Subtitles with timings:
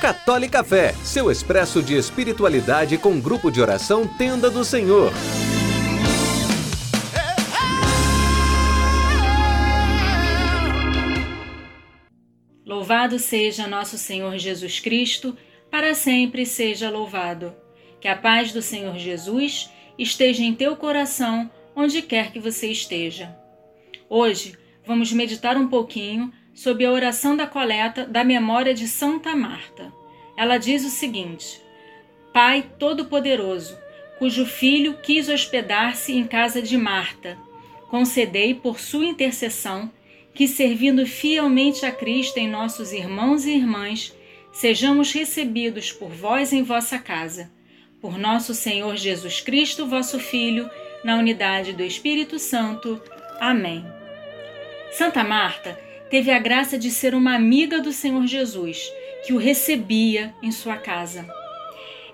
[0.00, 5.12] Católica Fé, seu expresso de espiritualidade com grupo de oração Tenda do Senhor.
[12.64, 15.36] Louvado seja nosso Senhor Jesus Cristo,
[15.70, 17.52] para sempre seja louvado.
[18.00, 19.68] Que a paz do Senhor Jesus
[19.98, 23.36] esteja em teu coração, onde quer que você esteja.
[24.08, 26.32] Hoje vamos meditar um pouquinho
[26.62, 29.90] sobre a oração da coleta da memória de Santa Marta.
[30.36, 31.58] Ela diz o seguinte:
[32.34, 33.78] Pai Todo-Poderoso,
[34.18, 37.38] cujo filho quis hospedar-se em casa de Marta,
[37.88, 39.90] concedei por sua intercessão
[40.34, 44.14] que, servindo fielmente a Cristo em nossos irmãos e irmãs,
[44.52, 47.50] sejamos recebidos por vós em vossa casa.
[48.02, 50.68] Por nosso Senhor Jesus Cristo, vosso Filho,
[51.02, 53.00] na unidade do Espírito Santo.
[53.40, 53.82] Amém.
[54.92, 58.92] Santa Marta teve a graça de ser uma amiga do Senhor Jesus,
[59.24, 61.26] que o recebia em sua casa.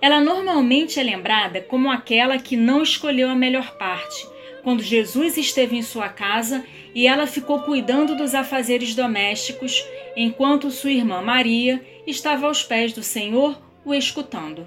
[0.03, 4.29] Ela normalmente é lembrada como aquela que não escolheu a melhor parte,
[4.62, 6.62] quando Jesus esteve em sua casa
[6.95, 9.83] e ela ficou cuidando dos afazeres domésticos,
[10.15, 14.67] enquanto sua irmã Maria estava aos pés do Senhor o escutando.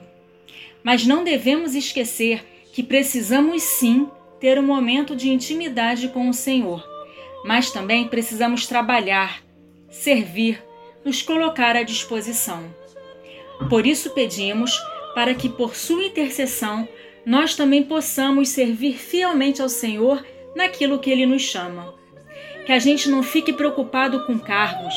[0.81, 4.08] Mas não devemos esquecer que precisamos sim
[4.40, 6.89] ter um momento de intimidade com o Senhor
[7.44, 9.42] mas também precisamos trabalhar,
[9.90, 10.64] servir,
[11.04, 12.73] nos colocar à disposição.
[13.70, 14.72] Por isso pedimos
[15.14, 16.88] para que, por sua intercessão,
[17.26, 21.94] nós também possamos servir fielmente ao Senhor naquilo que Ele nos chama.
[22.66, 24.94] Que a gente não fique preocupado com cargos,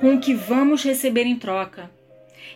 [0.00, 1.90] com o que vamos receber em troca.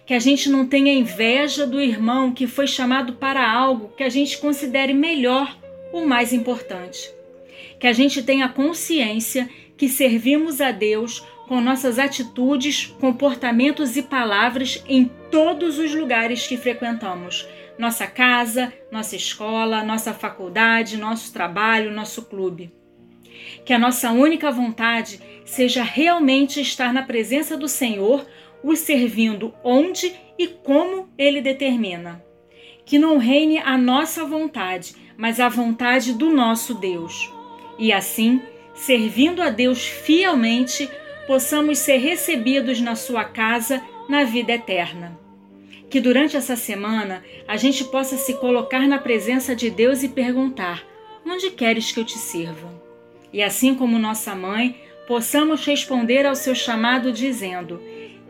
[0.05, 4.09] Que a gente não tenha inveja do irmão que foi chamado para algo que a
[4.09, 5.57] gente considere melhor
[5.93, 7.17] ou mais importante
[7.79, 14.83] que a gente tenha consciência que servimos a Deus com nossas atitudes, comportamentos e palavras
[14.89, 17.47] em todos os lugares que frequentamos.
[17.79, 22.73] Nossa casa, nossa escola, nossa faculdade, nosso trabalho, nosso clube.
[23.65, 28.27] Que a nossa única vontade seja realmente estar na presença do Senhor,
[28.63, 32.25] o servindo onde e como Ele determina.
[32.85, 37.36] Que não reine a nossa vontade, mas a vontade do nosso Deus
[37.79, 38.41] e assim,
[38.75, 40.89] servindo a Deus fielmente,
[41.27, 45.19] possamos ser recebidos na sua casa na vida eterna.
[45.91, 50.85] Que durante essa semana a gente possa se colocar na presença de Deus e perguntar:
[51.25, 52.75] onde queres que eu te sirva?
[53.33, 54.77] E assim como nossa mãe,
[55.07, 57.81] possamos responder ao seu chamado dizendo: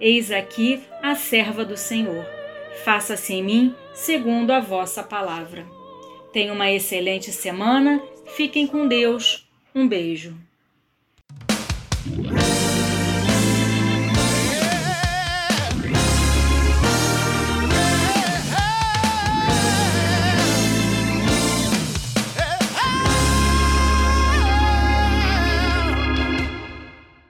[0.01, 2.27] Eis aqui a serva do Senhor.
[2.85, 5.67] Faça-se em mim segundo a vossa palavra.
[6.33, 9.36] Tenha uma excelente semana Fiquem com Deus.
[9.77, 10.35] Um beijo.